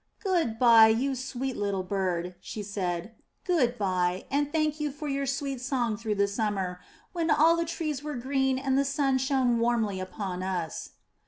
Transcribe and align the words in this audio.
''Good 0.23 0.57
bye, 0.57 0.87
you 0.87 1.13
sweet 1.13 1.55
little 1.55 1.83
bird,'* 1.83 2.33
said 2.41 2.41
she, 2.41 2.63
''good 3.53 3.77
bye, 3.77 4.25
and 4.31 4.51
thank 4.51 4.79
you 4.79 4.91
for 4.91 5.07
your 5.07 5.27
sweet 5.27 5.61
song 5.61 5.95
through 5.95 6.15
the 6.15 6.27
summer 6.27 6.79
when 7.13 7.29
all 7.29 7.55
the 7.55 7.65
trees 7.65 8.01
were 8.01 8.15
green 8.15 8.57
and 8.57 8.79
the 8.79 8.83
sun 8.83 9.19
shone 9.19 9.59
warmly 9.59 9.99
upon 9.99 10.41
us.' 10.41 10.93